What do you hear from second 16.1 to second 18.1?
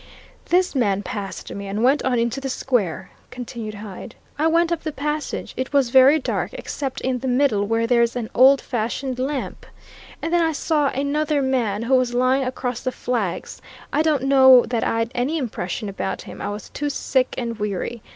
him I was too sick and weary.